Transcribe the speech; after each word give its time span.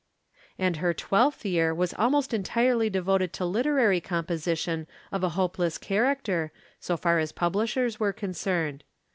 And 0.57 0.77
her 0.77 0.95
twelfth 0.95 1.45
year 1.45 1.75
was 1.75 1.93
almost 1.93 2.33
entirely 2.33 2.89
devoted 2.89 3.31
to 3.33 3.45
literary 3.45 4.01
composition 4.01 4.87
of 5.11 5.23
a 5.23 5.29
hopeless 5.37 5.77
character, 5.77 6.51
so 6.79 6.97
far 6.97 7.19
as 7.19 7.31
publishers 7.31 7.99
were 7.99 8.11
concerned. 8.11 8.83